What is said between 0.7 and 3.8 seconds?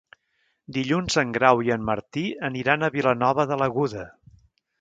Dilluns en Grau i en Martí aniran a Vilanova de